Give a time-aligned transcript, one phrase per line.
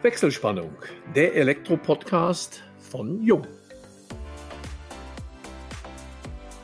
[0.00, 0.70] Wechselspannung,
[1.16, 3.44] der Elektro-Podcast von Jung.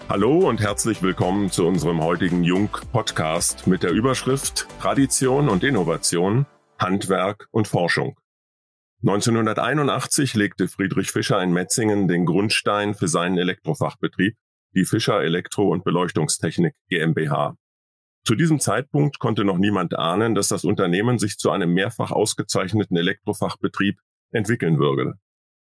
[0.09, 6.47] Hallo und herzlich willkommen zu unserem heutigen Jung-Podcast mit der Überschrift Tradition und Innovation,
[6.79, 8.17] Handwerk und Forschung.
[9.03, 14.37] 1981 legte Friedrich Fischer in Metzingen den Grundstein für seinen Elektrofachbetrieb,
[14.77, 17.57] die Fischer Elektro- und Beleuchtungstechnik GmbH.
[18.27, 22.97] Zu diesem Zeitpunkt konnte noch niemand ahnen, dass das Unternehmen sich zu einem mehrfach ausgezeichneten
[22.97, 23.99] Elektrofachbetrieb
[24.31, 25.15] entwickeln würde.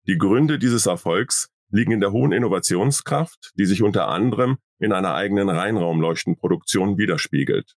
[0.06, 5.14] Die Gründe dieses Erfolgs liegen in der hohen Innovationskraft, die sich unter anderem in einer
[5.14, 7.74] eigenen Reinraumleuchtenproduktion widerspiegelt.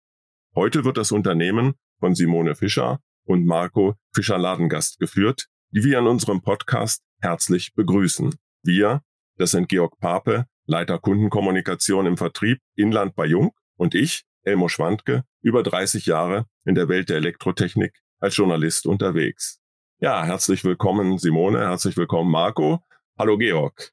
[0.53, 6.41] Heute wird das Unternehmen von Simone Fischer und Marco Fischer-Ladengast geführt, die wir in unserem
[6.41, 8.35] Podcast herzlich begrüßen.
[8.63, 9.01] Wir,
[9.37, 15.25] das sind Georg Pape, Leiter Kundenkommunikation im Vertrieb Inland bei Jung und ich, Elmo Schwandke,
[15.41, 19.59] über 30 Jahre in der Welt der Elektrotechnik als Journalist unterwegs.
[19.99, 22.79] Ja, herzlich willkommen Simone, herzlich willkommen Marco.
[23.19, 23.91] Hallo Georg.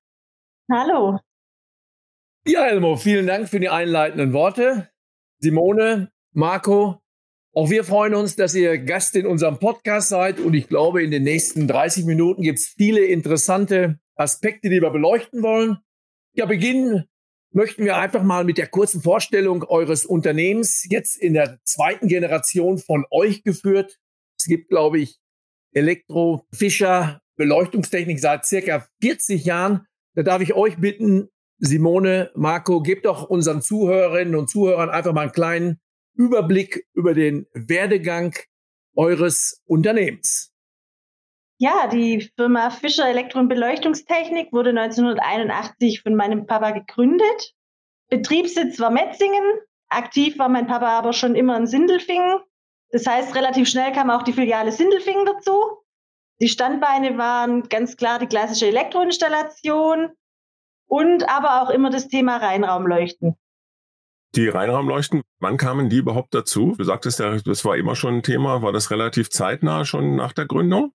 [0.70, 1.18] Hallo.
[2.46, 4.90] Ja, Elmo, vielen Dank für die einleitenden Worte.
[5.40, 7.02] Simone, Marco,
[7.52, 11.10] auch wir freuen uns, dass ihr Gast in unserem Podcast seid und ich glaube, in
[11.10, 15.78] den nächsten 30 Minuten gibt es viele interessante Aspekte, die wir beleuchten wollen.
[16.32, 17.08] Ja, beginnen
[17.54, 22.78] möchten wir einfach mal mit der kurzen Vorstellung eures Unternehmens, jetzt in der zweiten Generation
[22.78, 23.98] von euch geführt.
[24.36, 25.20] Es gibt, glaube ich,
[25.72, 29.86] Elektro, Fischer, Beleuchtungstechnik seit circa 40 Jahren.
[30.14, 35.22] Da darf ich euch bitten, Simone, Marco, gebt doch unseren Zuhörerinnen und Zuhörern einfach mal
[35.22, 35.80] einen kleinen
[36.16, 38.34] Überblick über den Werdegang
[38.96, 40.53] eures Unternehmens.
[41.64, 47.54] Ja, die Firma Fischer Elektro- und Beleuchtungstechnik wurde 1981 von meinem Papa gegründet.
[48.10, 49.42] Betriebssitz war Metzingen.
[49.88, 52.38] Aktiv war mein Papa aber schon immer in Sindelfingen.
[52.90, 55.58] Das heißt, relativ schnell kam auch die Filiale Sindelfingen dazu.
[56.38, 60.10] Die Standbeine waren ganz klar die klassische Elektroinstallation
[60.86, 63.38] und aber auch immer das Thema Reinraumleuchten.
[64.34, 66.74] Die Reinraumleuchten, wann kamen die überhaupt dazu?
[66.76, 68.60] Du sagtest ja, das war immer schon ein Thema.
[68.60, 70.92] War das relativ zeitnah schon nach der Gründung?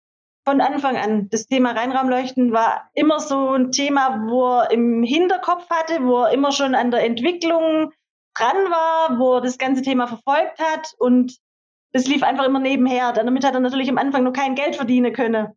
[0.50, 1.30] Von Anfang an.
[1.30, 6.32] Das Thema Reinraumleuchten war immer so ein Thema, wo er im Hinterkopf hatte, wo er
[6.32, 7.92] immer schon an der Entwicklung
[8.36, 11.38] dran war, wo er das ganze Thema verfolgt hat und
[11.94, 13.14] das lief einfach immer nebenher.
[13.14, 15.50] Damit hat er natürlich am Anfang noch kein Geld verdienen können.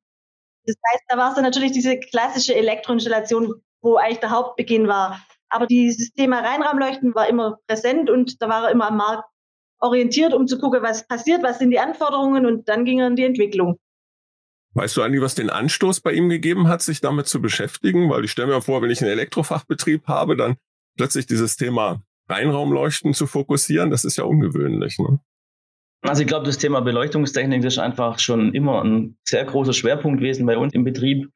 [0.67, 5.23] Das heißt, da war es dann natürlich diese klassische Elektroinstallation, wo eigentlich der Hauptbeginn war.
[5.49, 9.25] Aber dieses Thema Reinraumleuchten war immer präsent und da war er immer am Markt
[9.81, 13.17] orientiert, um zu gucken, was passiert, was sind die Anforderungen und dann ging er in
[13.17, 13.79] die Entwicklung.
[14.75, 18.09] Weißt du eigentlich, was den Anstoß bei ihm gegeben hat, sich damit zu beschäftigen?
[18.09, 20.57] Weil ich stelle mir vor, wenn ich einen Elektrofachbetrieb habe, dann
[20.97, 24.99] plötzlich dieses Thema Reinraumleuchten zu fokussieren, das ist ja ungewöhnlich.
[24.99, 25.21] Ne?
[26.03, 30.47] Also ich glaube, das Thema Beleuchtungstechnik ist einfach schon immer ein sehr großer Schwerpunkt gewesen
[30.47, 31.29] bei uns im Betrieb.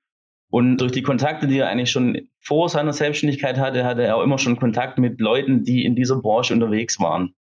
[0.50, 4.22] Und durch die Kontakte, die er eigentlich schon vor seiner Selbstständigkeit hatte, hatte er auch
[4.22, 7.34] immer schon Kontakt mit Leuten, die in dieser Branche unterwegs waren.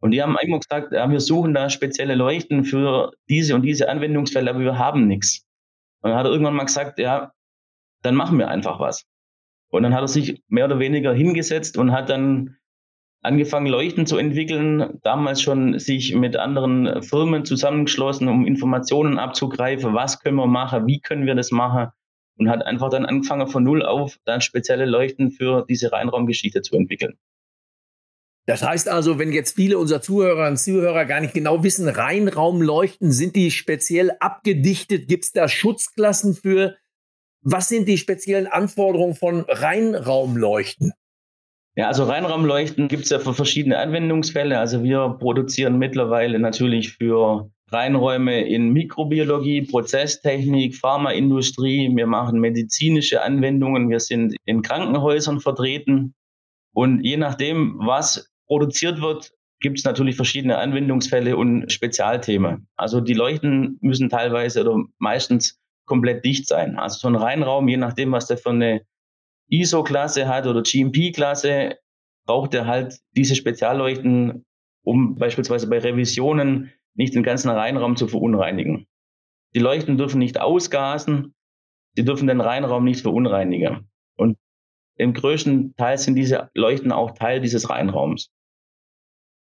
[0.00, 3.88] Und die haben immer gesagt, ja, wir suchen da spezielle Leuchten für diese und diese
[3.88, 5.44] Anwendungsfälle, aber wir haben nichts.
[6.00, 7.32] Und dann hat er irgendwann mal gesagt, ja,
[8.02, 9.04] dann machen wir einfach was.
[9.70, 12.56] Und dann hat er sich mehr oder weniger hingesetzt und hat dann
[13.22, 20.20] angefangen, Leuchten zu entwickeln, damals schon sich mit anderen Firmen zusammengeschlossen, um Informationen abzugreifen, was
[20.20, 21.88] können wir machen, wie können wir das machen
[22.38, 26.76] und hat einfach dann angefangen von null auf dann spezielle Leuchten für diese Reinraumgeschichte zu
[26.76, 27.18] entwickeln.
[28.48, 33.12] Das heißt also, wenn jetzt viele unserer Zuhörer und Zuhörer gar nicht genau wissen, Reinraumleuchten,
[33.12, 35.06] sind die speziell abgedichtet?
[35.06, 36.74] Gibt es da Schutzklassen für?
[37.42, 40.94] Was sind die speziellen Anforderungen von Reinraumleuchten?
[41.76, 44.58] Ja, also Reinraumleuchten gibt es ja für verschiedene Anwendungsfälle.
[44.58, 51.94] Also wir produzieren mittlerweile natürlich für Reinräume in Mikrobiologie, Prozesstechnik, Pharmaindustrie.
[51.94, 53.90] Wir machen medizinische Anwendungen.
[53.90, 56.14] Wir sind in Krankenhäusern vertreten.
[56.72, 62.68] Und je nachdem, was produziert wird, gibt es natürlich verschiedene Anwendungsfälle und Spezialthemen.
[62.76, 66.78] Also die Leuchten müssen teilweise oder meistens komplett dicht sein.
[66.78, 68.82] Also so ein Reinraum, je nachdem, was der für eine
[69.50, 71.78] ISO-Klasse hat oder GMP-Klasse,
[72.26, 74.44] braucht er halt diese Spezialleuchten,
[74.84, 78.86] um beispielsweise bei Revisionen nicht den ganzen Reinraum zu verunreinigen.
[79.54, 81.34] Die Leuchten dürfen nicht ausgasen,
[81.94, 83.88] sie dürfen den Reinraum nicht verunreinigen.
[84.16, 84.36] Und
[84.96, 88.30] im größten Teil sind diese Leuchten auch Teil dieses Reinraums.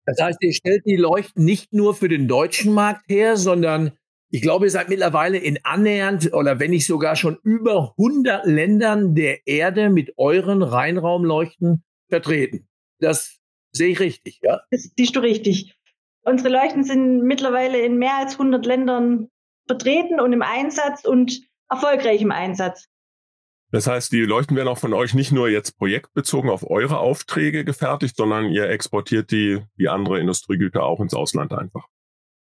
[0.06, 3.92] Das heißt, ihr stellt die Leuchten nicht nur für den deutschen Markt her, sondern
[4.30, 9.14] ich glaube, ihr seid mittlerweile in annähernd oder wenn nicht sogar schon über 100 Ländern
[9.14, 12.68] der Erde mit euren Reinraumleuchten vertreten.
[13.00, 13.38] Das
[13.72, 14.60] sehe ich richtig, ja?
[14.70, 15.76] Das siehst du richtig.
[16.22, 19.28] Unsere Leuchten sind mittlerweile in mehr als 100 Ländern
[19.66, 22.86] vertreten und im Einsatz und erfolgreich im Einsatz.
[23.72, 27.64] Das heißt, die Leuchten werden auch von euch nicht nur jetzt projektbezogen auf eure Aufträge
[27.64, 31.86] gefertigt, sondern ihr exportiert die, wie andere Industriegüter auch ins Ausland einfach.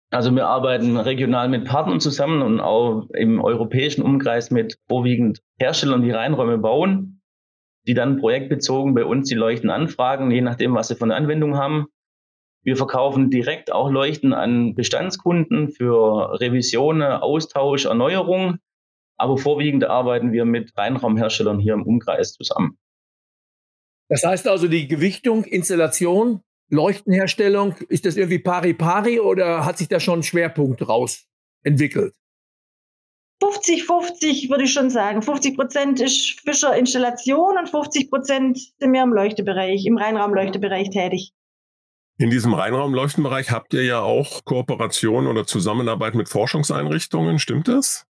[0.09, 6.01] Also wir arbeiten regional mit Partnern zusammen und auch im europäischen Umkreis mit vorwiegend Herstellern,
[6.01, 7.21] die Reinräume bauen,
[7.87, 11.57] die dann projektbezogen bei uns die Leuchten anfragen, je nachdem, was sie von der Anwendung
[11.57, 11.87] haben.
[12.63, 18.59] Wir verkaufen direkt auch Leuchten an Bestandskunden für Revisionen, Austausch, Erneuerung.
[19.17, 22.77] Aber vorwiegend arbeiten wir mit Reinraumherstellern hier im Umkreis zusammen.
[24.09, 29.99] Das heißt also, die Gewichtung, Installation, Leuchtenherstellung, ist das irgendwie pari-pari oder hat sich da
[29.99, 31.25] schon ein Schwerpunkt raus
[31.63, 32.13] entwickelt?
[33.41, 35.21] 50-50 würde ich schon sagen.
[35.21, 41.33] 50 Prozent ist Fischer Installation und 50 Prozent sind wir im Leuchtebereich, im Reinraumleuchtebereich tätig.
[42.19, 48.07] In diesem Reinraumleuchtenbereich habt ihr ja auch Kooperation oder Zusammenarbeit mit Forschungseinrichtungen, stimmt das?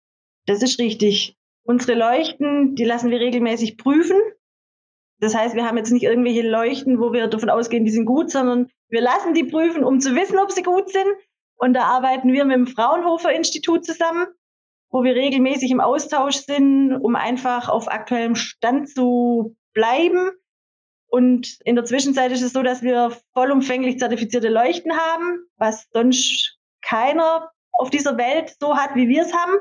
[0.47, 1.37] Das ist richtig.
[1.63, 4.17] Unsere Leuchten, die lassen wir regelmäßig prüfen.
[5.21, 8.31] Das heißt, wir haben jetzt nicht irgendwelche Leuchten, wo wir davon ausgehen, die sind gut,
[8.31, 11.07] sondern wir lassen die prüfen, um zu wissen, ob sie gut sind.
[11.57, 14.27] Und da arbeiten wir mit dem Fraunhofer Institut zusammen,
[14.91, 20.31] wo wir regelmäßig im Austausch sind, um einfach auf aktuellem Stand zu bleiben.
[21.07, 26.59] Und in der Zwischenzeit ist es so, dass wir vollumfänglich zertifizierte Leuchten haben, was sonst
[26.83, 29.55] keiner auf dieser Welt so hat, wie wir es haben.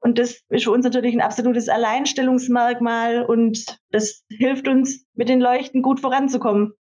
[0.00, 5.40] Und das ist für uns natürlich ein absolutes Alleinstellungsmerkmal und das hilft uns, mit den
[5.40, 6.72] Leuchten gut voranzukommen.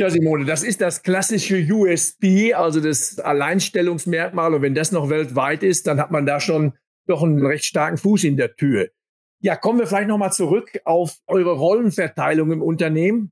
[0.00, 4.54] Ja, Simone, das ist das klassische USB, also das Alleinstellungsmerkmal.
[4.54, 6.72] Und wenn das noch weltweit ist, dann hat man da schon
[7.06, 8.88] doch einen recht starken Fuß in der Tür.
[9.40, 13.30] Ja, kommen wir vielleicht nochmal zurück auf eure Rollenverteilung im Unternehmen.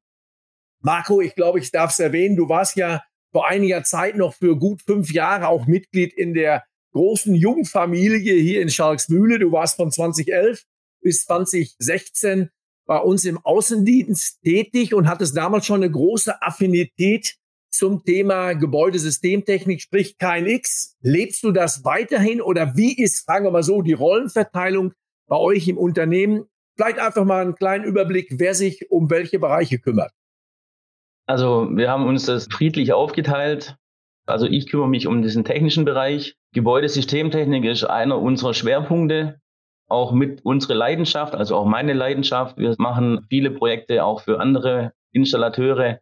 [0.80, 3.02] Marco, ich glaube, ich darf es erwähnen, du warst ja
[3.32, 6.64] vor einiger Zeit noch für gut fünf Jahre auch Mitglied in der
[6.98, 9.38] großen Jungfamilie hier in Schalksmühle.
[9.38, 10.64] Du warst von 2011
[11.00, 12.50] bis 2016
[12.86, 17.36] bei uns im Außendienst tätig und hattest damals schon eine große Affinität
[17.70, 20.96] zum Thema Gebäudesystemtechnik, sprich KNX.
[21.00, 24.92] Lebst du das weiterhin oder wie ist, fragen wir mal so, die Rollenverteilung
[25.28, 26.46] bei euch im Unternehmen?
[26.74, 30.10] Vielleicht einfach mal einen kleinen Überblick, wer sich um welche Bereiche kümmert.
[31.26, 33.76] Also wir haben uns das friedlich aufgeteilt.
[34.28, 36.36] Also ich kümmere mich um diesen technischen Bereich.
[36.52, 39.40] Gebäudesystemtechnik ist einer unserer Schwerpunkte,
[39.88, 42.58] auch mit unserer Leidenschaft, also auch meine Leidenschaft.
[42.58, 46.00] Wir machen viele Projekte auch für andere Installateure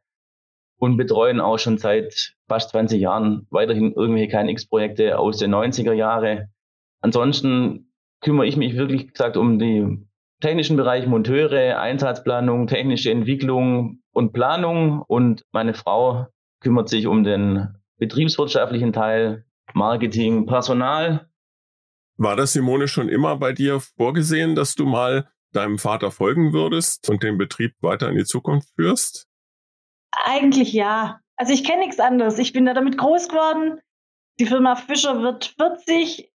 [0.78, 6.52] und betreuen auch schon seit fast 20 Jahren weiterhin irgendwelche KNX-Projekte aus den 90er Jahren.
[7.00, 10.04] Ansonsten kümmere ich mich wirklich gesagt um die
[10.40, 16.26] technischen Bereich Monteure, Einsatzplanung, technische Entwicklung und Planung und meine Frau
[16.60, 19.44] kümmert sich um den betriebswirtschaftlichen Teil,
[19.74, 21.28] Marketing, Personal.
[22.16, 27.08] War das, Simone, schon immer bei dir vorgesehen, dass du mal deinem Vater folgen würdest
[27.10, 29.26] und den Betrieb weiter in die Zukunft führst?
[30.12, 31.20] Eigentlich ja.
[31.36, 32.38] Also ich kenne nichts anderes.
[32.38, 33.80] Ich bin da damit groß geworden.
[34.38, 36.32] Die Firma Fischer wird 40.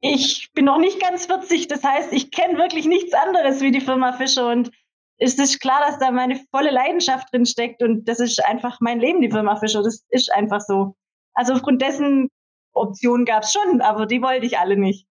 [0.00, 1.68] Ich bin noch nicht ganz 40.
[1.68, 4.50] Das heißt, ich kenne wirklich nichts anderes wie die Firma Fischer.
[4.50, 4.70] Und
[5.18, 7.82] es ist klar, dass da meine volle Leidenschaft drin steckt.
[7.82, 9.82] Und das ist einfach mein Leben, die Firma Fischer.
[9.82, 10.94] Das ist einfach so.
[11.34, 12.28] Also aufgrund dessen
[12.72, 15.06] Optionen gab es schon, aber die wollte ich alle nicht.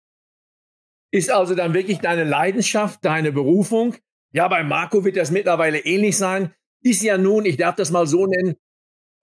[1.12, 3.96] Ist also dann wirklich deine Leidenschaft, deine Berufung?
[4.34, 6.54] Ja, bei Marco wird das mittlerweile ähnlich sein.
[6.82, 8.56] Ist ja nun, ich darf das mal so nennen,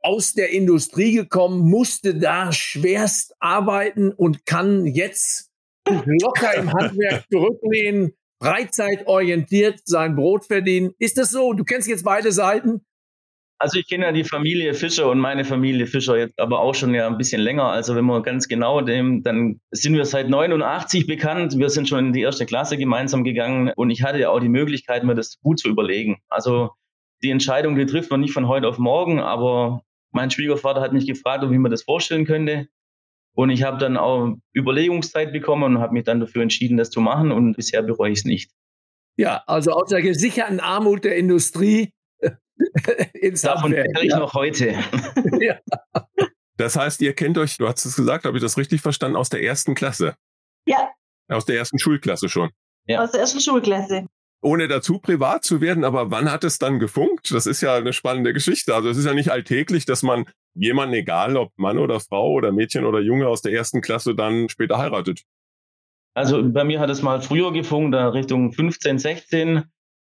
[0.02, 5.50] aus der Industrie gekommen, musste da schwerst arbeiten und kann jetzt
[5.86, 10.92] locker im Handwerk zurücklehnen, freizeitorientiert sein Brot verdienen.
[10.98, 11.52] Ist das so?
[11.52, 12.80] Du kennst jetzt beide Seiten?
[13.58, 16.94] Also ich kenne ja die Familie Fischer und meine Familie Fischer jetzt aber auch schon
[16.94, 17.66] ja ein bisschen länger.
[17.66, 21.58] Also wenn man ganz genau dem, dann sind wir seit 89 bekannt.
[21.58, 24.48] Wir sind schon in die erste Klasse gemeinsam gegangen und ich hatte ja auch die
[24.48, 26.22] Möglichkeit, mir das gut zu überlegen.
[26.30, 26.70] Also
[27.22, 31.06] die Entscheidung, die trifft man nicht von heute auf morgen, aber mein Schwiegervater hat mich
[31.06, 32.66] gefragt, wie man das vorstellen könnte.
[33.40, 37.00] Und ich habe dann auch Überlegungszeit bekommen und habe mich dann dafür entschieden, das zu
[37.00, 38.50] machen und bisher bereue ich es nicht.
[39.16, 41.94] Ja, also aus der gesicherten Armut der Industrie
[43.14, 44.18] ins Davon wäre ich ja.
[44.18, 44.74] noch heute.
[45.40, 45.58] ja.
[46.58, 49.30] Das heißt, ihr kennt euch, du hast es gesagt, habe ich das richtig verstanden, aus
[49.30, 50.16] der ersten Klasse?
[50.66, 50.90] Ja.
[51.28, 52.50] Aus der ersten Schulklasse schon?
[52.88, 53.02] Ja.
[53.02, 54.04] Aus der ersten Schulklasse.
[54.42, 57.30] Ohne dazu privat zu werden, aber wann hat es dann gefunkt?
[57.30, 58.74] Das ist ja eine spannende Geschichte.
[58.74, 62.52] Also es ist ja nicht alltäglich, dass man jemanden, egal ob Mann oder Frau oder
[62.52, 65.22] Mädchen oder Junge aus der ersten Klasse, dann später heiratet.
[66.14, 69.64] Also bei mir hat es mal früher gefunkt, Richtung 15, 16.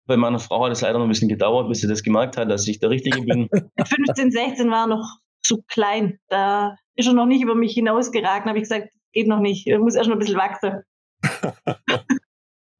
[0.06, 2.50] Bei meiner Frau hat es leider noch ein bisschen gedauert, bis sie das gemerkt hat,
[2.50, 3.48] dass ich der Richtige bin.
[3.86, 6.18] 15, 16 war noch zu klein.
[6.28, 8.48] Da ist er noch nicht über mich hinausgeraten.
[8.48, 9.66] habe ich gesagt, geht noch nicht.
[9.66, 10.82] Ich muss erst noch ein bisschen wachsen.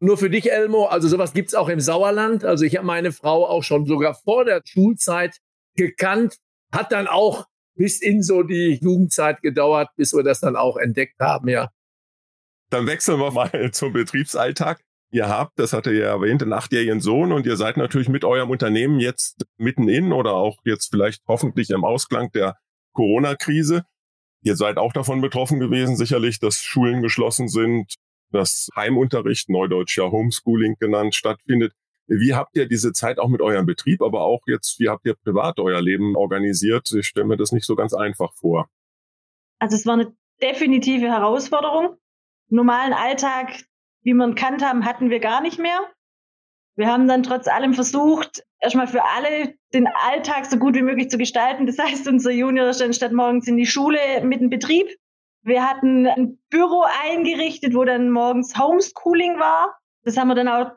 [0.00, 2.45] Nur für dich, Elmo, also sowas gibt's auch im Sauerland.
[2.45, 5.38] Also ich habe meine Frau auch schon sogar vor der Schulzeit
[5.76, 6.38] gekannt,
[6.73, 11.19] hat dann auch bis in so die Jugendzeit gedauert, bis wir das dann auch entdeckt
[11.21, 11.71] haben, ja.
[12.71, 14.83] Dann wechseln wir mal zum Betriebsalltag.
[15.11, 18.49] Ihr habt, das hatte ihr erwähnt, einen achtjährigen Sohn und ihr seid natürlich mit eurem
[18.49, 22.57] Unternehmen jetzt mitten in oder auch jetzt vielleicht hoffentlich im Ausklang der
[22.95, 23.85] Corona-Krise.
[24.43, 27.95] Ihr seid auch davon betroffen gewesen, sicherlich, dass Schulen geschlossen sind,
[28.31, 31.75] dass Heimunterricht, neudeutsch ja Homeschooling genannt, stattfindet.
[32.06, 35.14] Wie habt ihr diese Zeit auch mit eurem Betrieb, aber auch jetzt, wie habt ihr
[35.14, 36.92] privat euer Leben organisiert?
[36.92, 38.68] Ich stelle mir das nicht so ganz einfach vor.
[39.59, 41.97] Also es war eine definitive Herausforderung.
[42.49, 43.64] Normalen Alltag,
[44.02, 45.80] wie wir ihn kannt haben, hatten wir gar nicht mehr.
[46.75, 51.11] Wir haben dann trotz allem versucht, erstmal für alle den Alltag so gut wie möglich
[51.11, 51.66] zu gestalten.
[51.66, 54.88] Das heißt, unser Junior ist dann statt morgens in die Schule mit dem Betrieb
[55.44, 59.76] wir hatten ein Büro eingerichtet, wo dann morgens Homeschooling war.
[60.04, 60.71] Das haben wir dann auch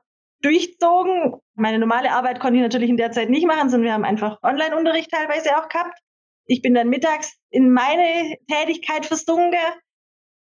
[0.46, 1.34] durchzogen.
[1.56, 4.38] Meine normale Arbeit konnte ich natürlich in der Zeit nicht machen, sondern wir haben einfach
[4.44, 5.98] Online-Unterricht teilweise auch gehabt.
[6.46, 9.60] Ich bin dann mittags in meine Tätigkeit versunken.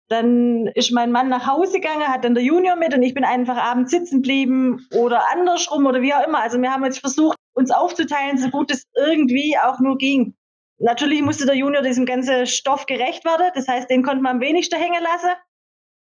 [0.08, 3.24] Dann ist mein Mann nach Hause gegangen, hat dann der Junior mit und ich bin
[3.24, 6.40] einfach abends sitzen geblieben oder andersrum oder wie auch immer.
[6.40, 10.34] Also wir haben jetzt versucht, uns aufzuteilen, so gut es irgendwie auch nur ging.
[10.78, 13.50] Natürlich musste der Junior diesem ganzen Stoff gerecht werden.
[13.54, 15.30] Das heißt, den konnte man am wenigsten hängen lassen.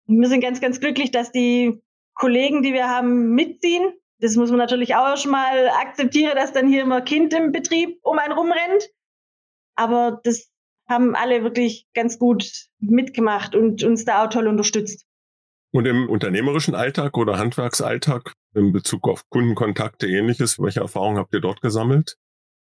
[0.06, 1.82] Wir sind ganz, ganz glücklich, dass die
[2.18, 3.92] Kollegen, die wir haben, mitziehen.
[4.20, 7.98] Das muss man natürlich auch schon mal akzeptieren, dass dann hier immer Kind im Betrieb
[8.02, 8.88] um einen rumrennt.
[9.76, 10.50] Aber das
[10.88, 15.06] haben alle wirklich ganz gut mitgemacht und uns da auch toll unterstützt.
[15.70, 21.40] Und im unternehmerischen Alltag oder Handwerksalltag in Bezug auf Kundenkontakte ähnliches, welche Erfahrungen habt ihr
[21.40, 22.16] dort gesammelt?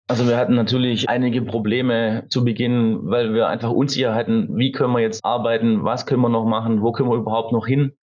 [0.09, 5.01] Also wir hatten natürlich einige Probleme zu Beginn, weil wir einfach Unsicherheiten, wie können wir
[5.01, 7.97] jetzt arbeiten, was können wir noch machen, wo können wir überhaupt noch hin.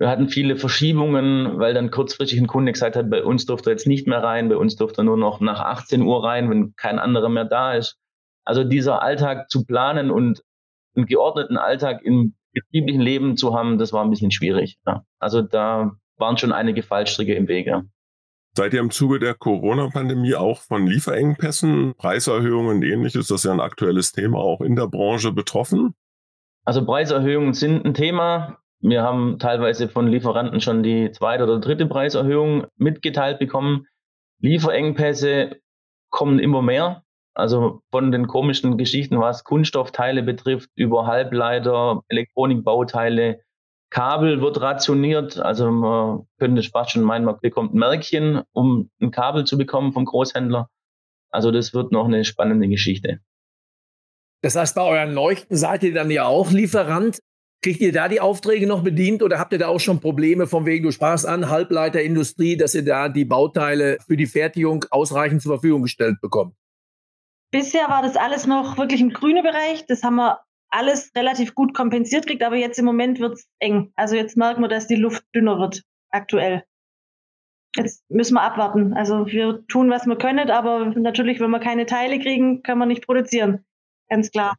[0.00, 3.74] Wir hatten viele Verschiebungen, weil dann kurzfristig ein Kunde gesagt hat, bei uns durfte er
[3.74, 6.74] jetzt nicht mehr rein, bei uns durfte er nur noch nach 18 Uhr rein, wenn
[6.74, 7.98] kein anderer mehr da ist.
[8.46, 10.42] Also dieser Alltag zu planen und
[10.96, 14.78] einen geordneten Alltag im betrieblichen Leben zu haben, das war ein bisschen schwierig.
[14.86, 15.04] Ja.
[15.18, 17.84] Also da waren schon einige Fallstricke im Wege.
[18.56, 23.52] Seid ihr im Zuge der Corona-Pandemie auch von Lieferengpässen, Preiserhöhungen und ähnliches, das ist ja
[23.52, 25.94] ein aktuelles Thema, auch in der Branche betroffen?
[26.64, 28.56] Also Preiserhöhungen sind ein Thema.
[28.80, 33.86] Wir haben teilweise von Lieferanten schon die zweite oder dritte Preiserhöhung mitgeteilt bekommen.
[34.40, 35.56] Lieferengpässe
[36.10, 37.04] kommen immer mehr.
[37.34, 43.40] Also von den komischen Geschichten, was Kunststoffteile betrifft, über Halbleiter, Elektronikbauteile,
[43.90, 45.38] Kabel wird rationiert.
[45.38, 49.92] Also man könnte fast schon meinen, man bekommt ein Märkchen, um ein Kabel zu bekommen
[49.92, 50.68] vom Großhändler.
[51.30, 53.20] Also das wird noch eine spannende Geschichte.
[54.42, 57.20] Das heißt, bei euren Leuchten seid ihr dann ja auch Lieferant.
[57.62, 60.64] Kriegt ihr da die Aufträge noch bedient oder habt ihr da auch schon Probleme von
[60.64, 65.54] wegen, du sprachst an, Halbleiterindustrie, dass ihr da die Bauteile für die Fertigung ausreichend zur
[65.56, 66.54] Verfügung gestellt bekommt?
[67.50, 69.84] Bisher war das alles noch wirklich im grünen Bereich.
[69.86, 70.40] Das haben wir
[70.70, 73.92] alles relativ gut kompensiert kriegt, aber jetzt im Moment wird es eng.
[73.94, 76.64] Also jetzt merken wir, dass die Luft dünner wird, aktuell.
[77.76, 78.94] Jetzt müssen wir abwarten.
[78.94, 82.86] Also wir tun, was wir können, aber natürlich, wenn wir keine Teile kriegen, können wir
[82.86, 83.64] nicht produzieren.
[84.08, 84.56] Ganz klar.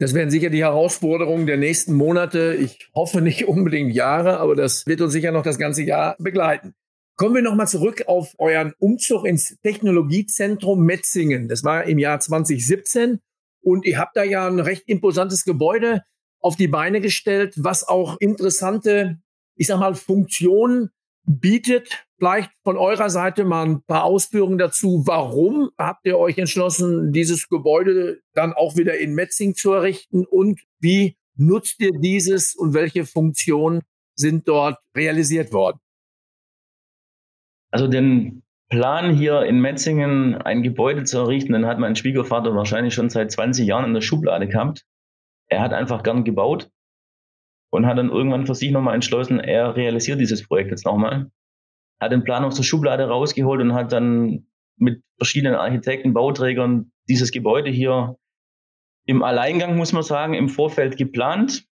[0.00, 2.54] Das werden sicher die Herausforderungen der nächsten Monate.
[2.54, 6.74] Ich hoffe nicht unbedingt Jahre, aber das wird uns sicher noch das ganze Jahr begleiten.
[7.16, 11.48] Kommen wir nochmal zurück auf euren Umzug ins Technologiezentrum Metzingen.
[11.48, 13.18] Das war im Jahr 2017.
[13.60, 16.04] Und ihr habt da ja ein recht imposantes Gebäude
[16.38, 19.18] auf die Beine gestellt, was auch interessante,
[19.56, 20.90] ich sag mal, Funktionen
[21.28, 22.06] bietet.
[22.16, 25.04] Vielleicht von eurer Seite mal ein paar Ausführungen dazu.
[25.06, 30.24] Warum habt ihr euch entschlossen, dieses Gebäude dann auch wieder in Metzing zu errichten?
[30.24, 33.82] Und wie nutzt ihr dieses und welche Funktionen
[34.16, 35.78] sind dort realisiert worden?
[37.70, 42.94] Also den Plan, hier in Metzingen ein Gebäude zu errichten, den hat mein Schwiegervater wahrscheinlich
[42.94, 44.84] schon seit 20 Jahren in der Schublade gehabt.
[45.46, 46.70] Er hat einfach gern gebaut
[47.70, 51.30] und hat dann irgendwann für sich nochmal entschlossen, er realisiert dieses Projekt jetzt nochmal.
[52.00, 54.46] Hat den Plan aus der Schublade rausgeholt und hat dann
[54.76, 58.16] mit verschiedenen Architekten, Bauträgern dieses Gebäude hier
[59.06, 61.64] im Alleingang, muss man sagen, im Vorfeld geplant.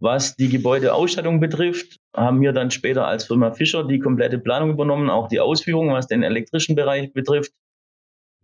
[0.00, 5.10] Was die Gebäudeausstattung betrifft, haben wir dann später als Firma Fischer die komplette Planung übernommen,
[5.10, 7.52] auch die Ausführung, was den elektrischen Bereich betrifft.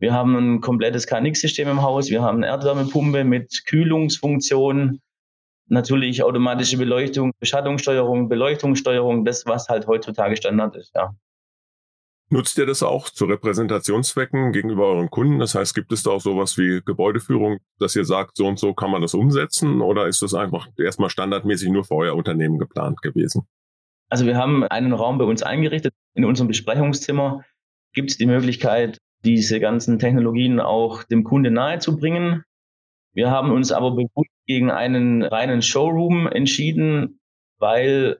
[0.00, 5.00] Wir haben ein komplettes KNX-System im Haus, wir haben eine Erdwärmepumpe mit Kühlungsfunktion,
[5.66, 11.14] natürlich automatische Beleuchtung, Beschattungssteuerung, Beleuchtungssteuerung, das, was halt heutzutage Standard ist, ja.
[12.30, 15.38] Nutzt ihr das auch zu Repräsentationszwecken gegenüber euren Kunden?
[15.38, 18.72] Das heißt, gibt es da auch sowas wie Gebäudeführung, dass ihr sagt, so und so
[18.72, 19.82] kann man das umsetzen?
[19.82, 23.46] Oder ist das einfach erstmal standardmäßig nur für euer Unternehmen geplant gewesen?
[24.08, 25.92] Also wir haben einen Raum bei uns eingerichtet.
[26.14, 27.44] In unserem Besprechungszimmer
[27.92, 32.42] gibt es die Möglichkeit, diese ganzen Technologien auch dem Kunde nahezubringen.
[33.14, 37.20] Wir haben uns aber bewusst gegen einen reinen Showroom entschieden,
[37.58, 38.18] weil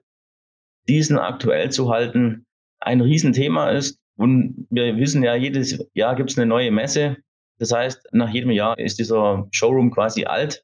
[0.87, 2.45] diesen aktuell zu halten
[2.79, 3.99] ein Riesenthema ist.
[4.17, 7.17] Und wir wissen ja, jedes Jahr gibt es eine neue Messe.
[7.59, 10.63] Das heißt, nach jedem Jahr ist dieser Showroom quasi alt.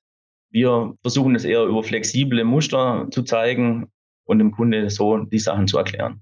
[0.50, 3.92] Wir versuchen es eher über flexible Muster zu zeigen
[4.26, 6.22] und dem Kunde so die Sachen zu erklären.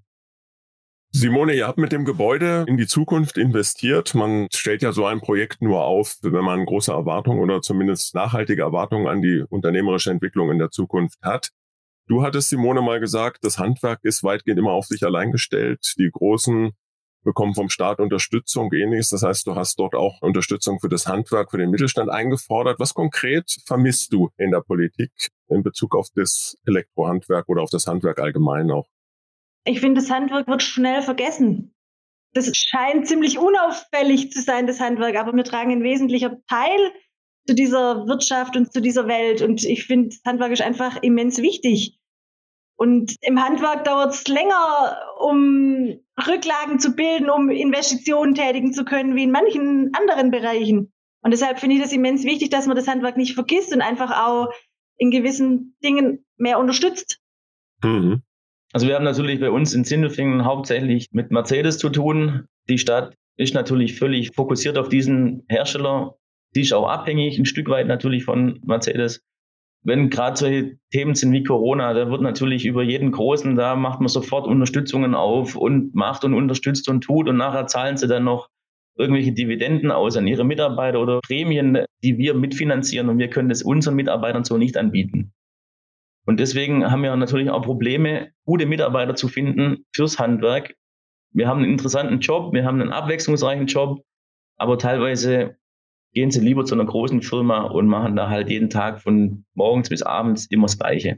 [1.11, 4.13] Simone, ihr habt mit dem Gebäude in die Zukunft investiert.
[4.13, 8.61] Man stellt ja so ein Projekt nur auf, wenn man große Erwartungen oder zumindest nachhaltige
[8.61, 11.49] Erwartungen an die unternehmerische Entwicklung in der Zukunft hat.
[12.07, 15.93] Du hattest, Simone, mal gesagt, das Handwerk ist weitgehend immer auf sich allein gestellt.
[15.97, 16.73] Die Großen
[17.23, 19.09] bekommen vom Staat Unterstützung, ähnliches.
[19.09, 22.79] Das heißt, du hast dort auch Unterstützung für das Handwerk, für den Mittelstand eingefordert.
[22.79, 25.11] Was konkret vermisst du in der Politik
[25.47, 28.87] in Bezug auf das Elektrohandwerk oder auf das Handwerk allgemein auch?
[29.65, 31.75] Ich finde, das Handwerk wird schnell vergessen.
[32.33, 36.91] Das scheint ziemlich unauffällig zu sein, das Handwerk, aber wir tragen ein wesentlicher Teil
[37.47, 39.41] zu dieser Wirtschaft und zu dieser Welt.
[39.41, 41.99] Und ich finde, das Handwerk ist einfach immens wichtig.
[42.75, 49.15] Und im Handwerk dauert es länger, um Rücklagen zu bilden, um Investitionen tätigen zu können,
[49.15, 50.93] wie in manchen anderen Bereichen.
[51.21, 54.11] Und deshalb finde ich das immens wichtig, dass man das Handwerk nicht vergisst und einfach
[54.25, 54.53] auch
[54.97, 57.19] in gewissen Dingen mehr unterstützt.
[57.83, 58.21] Mhm.
[58.71, 62.45] Also wir haben natürlich bei uns in Sindelfingen hauptsächlich mit Mercedes zu tun.
[62.69, 66.15] Die Stadt ist natürlich völlig fokussiert auf diesen Hersteller.
[66.55, 69.23] Die ist auch abhängig ein Stück weit natürlich von Mercedes.
[69.81, 74.01] Wenn gerade solche Themen sind wie Corona, da wird natürlich über jeden Großen, da macht
[74.01, 78.25] man sofort Unterstützungen auf und macht und unterstützt und tut und nachher zahlen sie dann
[78.25, 78.49] noch
[78.97, 83.63] irgendwelche Dividenden aus an ihre Mitarbeiter oder Prämien, die wir mitfinanzieren und wir können das
[83.63, 85.31] unseren Mitarbeitern so nicht anbieten.
[86.29, 90.75] Und deswegen haben wir natürlich auch Probleme, gute Mitarbeiter zu finden fürs Handwerk.
[91.31, 94.03] Wir haben einen interessanten Job, wir haben einen abwechslungsreichen Job,
[94.55, 95.57] aber teilweise
[96.13, 99.89] gehen sie lieber zu einer großen Firma und machen da halt jeden Tag von morgens
[99.89, 101.17] bis abends immer das Gleiche.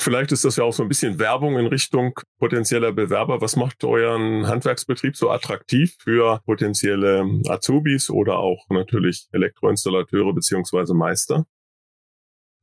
[0.00, 3.42] Vielleicht ist das ja auch so ein bisschen Werbung in Richtung potenzieller Bewerber.
[3.42, 11.44] Was macht euren Handwerksbetrieb so attraktiv für potenzielle Azubis oder auch natürlich Elektroinstallateure beziehungsweise Meister?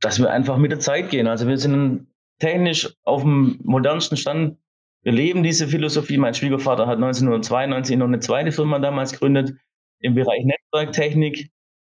[0.00, 1.26] Dass wir einfach mit der Zeit gehen.
[1.26, 2.06] Also wir sind
[2.38, 4.58] technisch auf dem modernsten Stand.
[5.02, 6.18] Wir leben diese Philosophie.
[6.18, 9.54] Mein Schwiegervater hat 1992 noch eine zweite Firma damals gegründet
[10.00, 11.50] im Bereich Netzwerktechnik.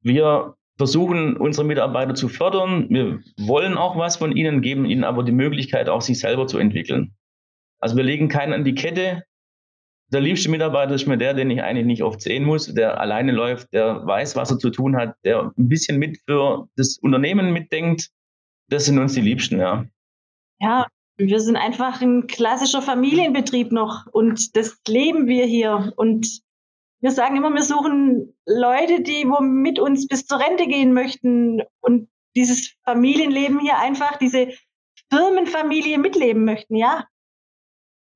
[0.01, 2.87] Wir versuchen, unsere Mitarbeiter zu fördern.
[2.89, 6.59] Wir wollen auch was von ihnen, geben ihnen aber die Möglichkeit, auch sich selber zu
[6.59, 7.15] entwickeln.
[7.79, 9.23] Also wir legen keinen an die Kette,
[10.13, 13.31] der liebste Mitarbeiter ist mir der, den ich eigentlich nicht oft sehen muss, der alleine
[13.31, 17.51] läuft, der weiß, was er zu tun hat, der ein bisschen mit für das Unternehmen
[17.51, 18.09] mitdenkt.
[18.69, 19.85] Das sind uns die Liebsten, ja.
[20.59, 25.93] Ja, wir sind einfach ein klassischer Familienbetrieb noch und das leben wir hier.
[25.97, 26.41] Und
[27.01, 31.61] wir sagen immer, wir suchen Leute, die wo mit uns bis zur Rente gehen möchten
[31.81, 34.49] und dieses Familienleben hier einfach, diese
[35.11, 37.05] Firmenfamilie mitleben möchten, ja.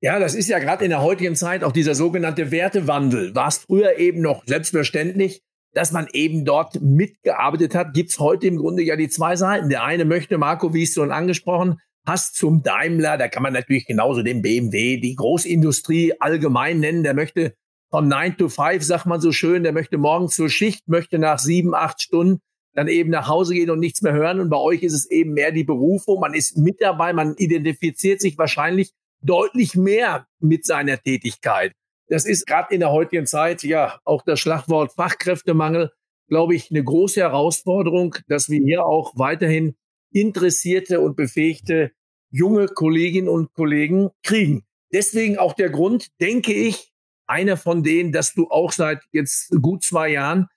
[0.03, 3.35] Ja, das ist ja gerade in der heutigen Zeit auch dieser sogenannte Wertewandel.
[3.35, 8.57] War es früher eben noch selbstverständlich, dass man eben dort mitgearbeitet hat, gibt's heute im
[8.57, 9.69] Grunde ja die zwei Seiten.
[9.69, 13.85] Der eine möchte, Marco, wie es schon angesprochen, passt zum Daimler, da kann man natürlich
[13.85, 17.53] genauso den BMW, die Großindustrie allgemein nennen, der möchte
[17.91, 21.37] von 9 to 5, sagt man so schön, der möchte morgens zur Schicht, möchte nach
[21.37, 22.39] sieben, acht Stunden
[22.73, 24.39] dann eben nach Hause gehen und nichts mehr hören.
[24.39, 26.21] Und bei euch ist es eben mehr die Berufung.
[26.21, 31.73] Man ist mit dabei, man identifiziert sich wahrscheinlich deutlich mehr mit seiner Tätigkeit.
[32.07, 35.91] Das ist gerade in der heutigen Zeit ja auch das Schlagwort Fachkräftemangel,
[36.27, 39.75] glaube ich, eine große Herausforderung, dass wir hier auch weiterhin
[40.11, 41.91] interessierte und befähigte
[42.29, 44.65] junge Kolleginnen und Kollegen kriegen.
[44.91, 46.91] Deswegen auch der Grund, denke ich,
[47.27, 50.47] einer von denen, dass du auch seit jetzt gut zwei Jahren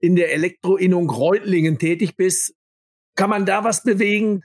[0.00, 2.54] in der Elektroinnung Reutlingen tätig bist.
[3.14, 4.42] Kann man da was bewegen?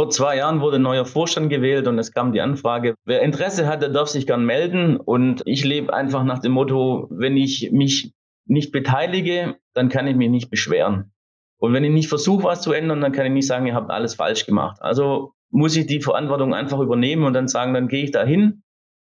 [0.00, 3.66] Vor zwei Jahren wurde ein neuer Vorstand gewählt und es kam die Anfrage, wer Interesse
[3.66, 4.96] hat, der darf sich gern melden.
[4.96, 8.14] Und ich lebe einfach nach dem Motto, wenn ich mich
[8.46, 11.12] nicht beteilige, dann kann ich mich nicht beschweren.
[11.58, 13.90] Und wenn ich nicht versuche, was zu ändern, dann kann ich nicht sagen, ihr habt
[13.90, 14.78] alles falsch gemacht.
[14.80, 18.62] Also muss ich die Verantwortung einfach übernehmen und dann sagen, dann gehe ich da hin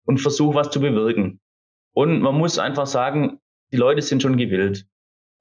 [0.06, 1.40] und versuche was zu bewirken.
[1.92, 3.38] Und man muss einfach sagen,
[3.70, 4.86] die Leute sind schon gewillt.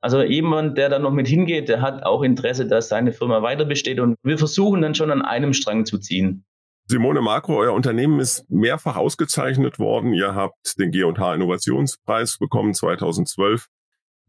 [0.01, 3.65] Also jemand, der da noch mit hingeht, der hat auch Interesse, dass seine Firma weiter
[3.65, 3.99] besteht.
[3.99, 6.45] Und wir versuchen dann schon an einem Strang zu ziehen.
[6.87, 10.13] Simone Makro, euer Unternehmen ist mehrfach ausgezeichnet worden.
[10.13, 13.67] Ihr habt den G&H Innovationspreis bekommen 2012,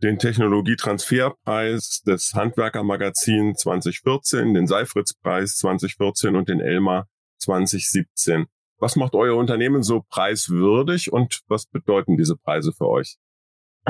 [0.03, 7.07] den Technologietransferpreis des Handwerkermagazin 2014, den Seifritz-Preis 2014 und den Elmar
[7.39, 8.47] 2017.
[8.79, 13.17] Was macht euer Unternehmen so preiswürdig und was bedeuten diese Preise für euch?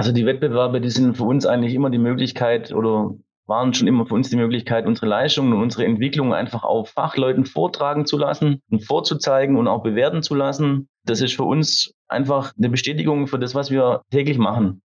[0.00, 4.06] Also die Wettbewerbe, die sind für uns eigentlich immer die Möglichkeit oder waren schon immer
[4.06, 8.62] für uns die Möglichkeit, unsere Leistungen und unsere Entwicklungen einfach auf Fachleuten vortragen zu lassen
[8.70, 10.88] und vorzuzeigen und auch bewerten zu lassen.
[11.04, 14.80] Das ist für uns einfach eine Bestätigung für das, was wir täglich machen.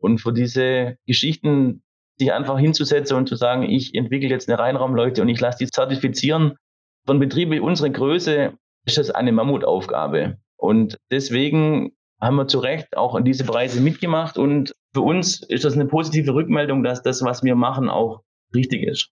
[0.00, 1.84] Und für diese Geschichten,
[2.18, 5.70] sich einfach hinzusetzen und zu sagen, ich entwickle jetzt eine Reinraumleuchte und ich lasse die
[5.70, 6.54] zertifizieren.
[7.06, 10.38] Von Betrieben unserer Größe ist das eine Mammutaufgabe.
[10.56, 15.64] Und deswegen haben wir zu Recht auch an diese Preise mitgemacht und für uns ist
[15.64, 18.22] das eine positive Rückmeldung, dass das, was wir machen, auch
[18.54, 19.10] richtig ist.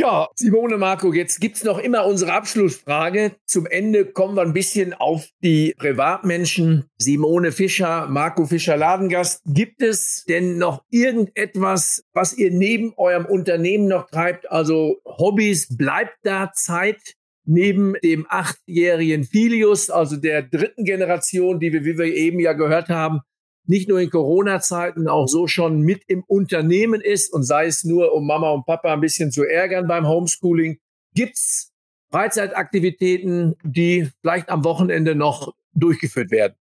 [0.00, 3.32] Ja, Simone Marco, jetzt gibt es noch immer unsere Abschlussfrage.
[3.46, 6.84] Zum Ende kommen wir ein bisschen auf die Privatmenschen.
[6.98, 9.42] Simone Fischer, Marco Fischer Ladengast.
[9.44, 14.48] Gibt es denn noch irgendetwas, was ihr neben eurem Unternehmen noch treibt?
[14.52, 17.16] Also Hobbys, bleibt da Zeit?
[17.50, 22.90] Neben dem achtjährigen Filius, also der dritten Generation, die wir, wie wir eben ja gehört
[22.90, 23.20] haben,
[23.64, 28.12] nicht nur in Corona-Zeiten auch so schon mit im Unternehmen ist und sei es nur,
[28.12, 30.78] um Mama und Papa ein bisschen zu ärgern beim Homeschooling,
[31.14, 31.72] gibt's
[32.10, 36.54] Freizeitaktivitäten, die vielleicht am Wochenende noch durchgeführt werden?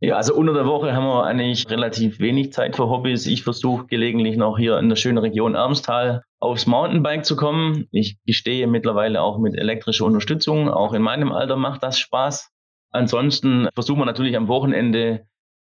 [0.00, 3.26] Ja, also unter der Woche haben wir eigentlich relativ wenig Zeit für Hobbys.
[3.26, 7.86] Ich versuche gelegentlich noch hier in der schönen Region Ermstal aufs Mountainbike zu kommen.
[7.92, 10.68] Ich gestehe mittlerweile auch mit elektrischer Unterstützung.
[10.68, 12.50] Auch in meinem Alter macht das Spaß.
[12.90, 15.26] Ansonsten versuchen wir natürlich am Wochenende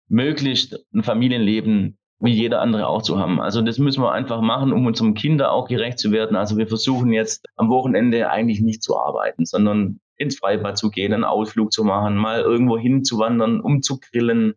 [0.09, 3.41] möglichst ein Familienleben wie jeder andere auch zu haben.
[3.41, 6.37] Also das müssen wir einfach machen, um unserem Kinder auch gerecht zu werden.
[6.37, 11.13] Also wir versuchen jetzt am Wochenende eigentlich nicht zu arbeiten, sondern ins Freibad zu gehen,
[11.13, 14.55] einen Ausflug zu machen, mal irgendwo hinzuwandern, um zu grillen,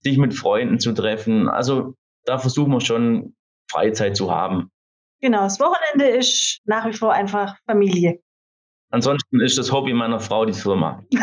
[0.00, 1.48] sich mit Freunden zu treffen.
[1.48, 3.34] Also da versuchen wir schon
[3.70, 4.70] Freizeit zu haben.
[5.20, 8.20] Genau, das Wochenende ist nach wie vor einfach Familie.
[8.90, 11.04] Ansonsten ist das Hobby meiner Frau die Firma.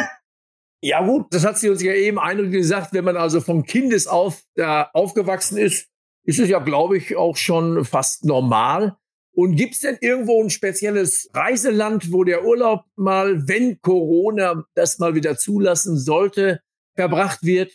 [0.81, 4.43] Ja gut, das hat sie uns ja eben eindrücklich gesagt, wenn man also vom Kindesauf
[4.53, 5.89] da aufgewachsen ist,
[6.25, 8.95] ist es ja, glaube ich, auch schon fast normal.
[9.35, 14.97] Und gibt es denn irgendwo ein spezielles Reiseland, wo der Urlaub mal, wenn Corona das
[14.97, 16.61] mal wieder zulassen sollte,
[16.95, 17.73] verbracht wird?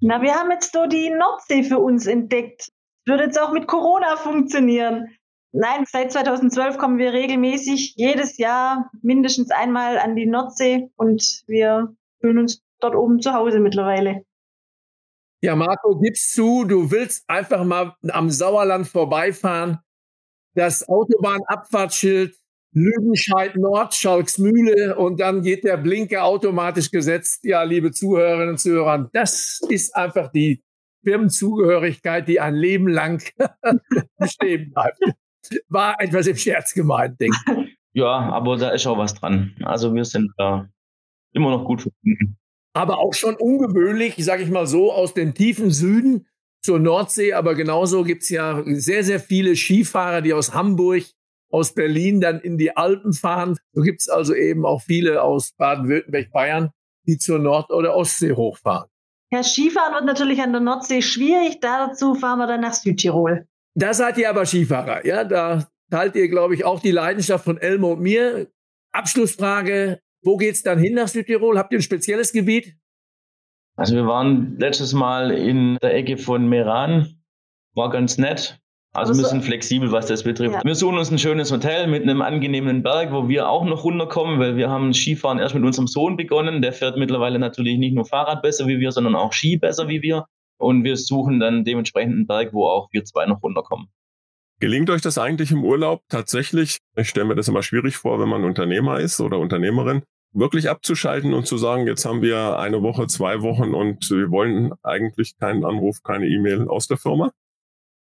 [0.00, 2.70] Na, wir haben jetzt so die Nordsee für uns entdeckt.
[3.06, 5.08] Würde jetzt auch mit Corona funktionieren.
[5.52, 11.94] Nein, seit 2012 kommen wir regelmäßig jedes Jahr mindestens einmal an die Nordsee und wir
[12.20, 14.24] fühlen uns dort oben zu Hause mittlerweile.
[15.42, 19.80] Ja, Marco, gibst zu, du willst einfach mal am Sauerland vorbeifahren.
[20.54, 22.34] Das Autobahnabfahrtsschild
[22.72, 27.40] Lüdenscheid Nord, Schalksmühle und dann geht der Blinker automatisch gesetzt.
[27.42, 30.62] Ja, liebe Zuhörerinnen und Zuhörer, das ist einfach die
[31.04, 33.22] Firmenzugehörigkeit, die ein Leben lang
[34.18, 34.98] bestehen bleibt.
[35.68, 37.76] War etwas im Scherz gemeint, denke ich.
[37.92, 39.56] Ja, aber da ist auch was dran.
[39.64, 40.68] Also wir sind da
[41.32, 42.36] immer noch gut verbunden.
[42.72, 46.28] Aber auch schon ungewöhnlich, sage ich mal so, aus dem tiefen Süden
[46.62, 47.32] zur Nordsee.
[47.32, 51.04] Aber genauso gibt es ja sehr, sehr viele Skifahrer, die aus Hamburg,
[51.50, 53.56] aus Berlin dann in die Alpen fahren.
[53.72, 56.70] So gibt es also eben auch viele aus Baden-Württemberg, Bayern,
[57.06, 58.88] die zur Nord- oder Ostsee hochfahren.
[59.32, 61.60] Ja, Skifahren wird natürlich an der Nordsee schwierig.
[61.60, 63.46] Dazu fahren wir dann nach Südtirol.
[63.74, 65.24] Da seid ihr aber Skifahrer, ja?
[65.24, 68.48] Da teilt ihr, glaube ich, auch die Leidenschaft von Elmo und mir.
[68.92, 70.00] Abschlussfrage.
[70.22, 71.58] Wo geht's dann hin nach Südtirol?
[71.58, 72.76] Habt ihr ein spezielles Gebiet?
[73.80, 77.14] Also wir waren letztes Mal in der Ecke von Meran.
[77.74, 78.60] War ganz nett.
[78.92, 80.54] Also, also wir sind flexibel, was das betrifft.
[80.54, 80.60] Ja.
[80.62, 84.38] Wir suchen uns ein schönes Hotel mit einem angenehmen Berg, wo wir auch noch runterkommen,
[84.38, 86.60] weil wir haben Skifahren erst mit unserem Sohn begonnen.
[86.60, 90.02] Der fährt mittlerweile natürlich nicht nur Fahrrad besser wie wir, sondern auch Ski besser wie
[90.02, 90.26] wir.
[90.58, 93.86] Und wir suchen dann dementsprechend einen Berg, wo auch wir zwei noch runterkommen.
[94.58, 96.80] Gelingt euch das eigentlich im Urlaub tatsächlich?
[96.96, 101.34] Ich stelle mir das immer schwierig vor, wenn man Unternehmer ist oder Unternehmerin, wirklich abzuschalten
[101.34, 105.64] und zu sagen, jetzt haben wir eine Woche, zwei Wochen und wir wollen eigentlich keinen
[105.64, 107.32] Anruf, keine E-Mail aus der Firma?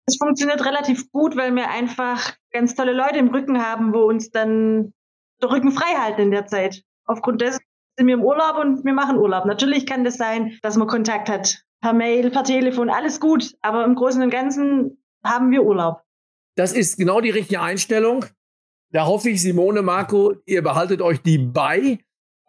[0.06, 4.30] Es funktioniert relativ gut, weil wir einfach ganz tolle Leute im Rücken haben, wo uns
[4.30, 4.92] dann
[5.40, 6.82] der Rücken frei halten in der Zeit.
[7.04, 7.60] Aufgrund dessen
[7.96, 9.46] sind wir im Urlaub und wir machen Urlaub.
[9.46, 11.62] Natürlich kann das sein, dass man Kontakt hat.
[11.80, 13.54] Per Mail, per Telefon, alles gut.
[13.62, 16.02] Aber im Großen und Ganzen haben wir Urlaub.
[16.56, 18.24] Das ist genau die richtige Einstellung.
[18.92, 21.98] Da hoffe ich, Simone, Marco, ihr behaltet euch die bei.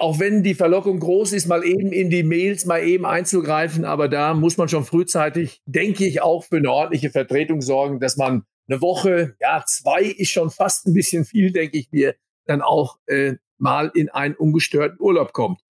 [0.01, 3.85] Auch wenn die Verlockung groß ist, mal eben in die Mails mal eben einzugreifen.
[3.85, 8.17] Aber da muss man schon frühzeitig, denke ich, auch für eine ordentliche Vertretung sorgen, dass
[8.17, 12.15] man eine Woche, ja, zwei ist schon fast ein bisschen viel, denke ich mir,
[12.47, 15.61] dann auch äh, mal in einen ungestörten Urlaub kommt.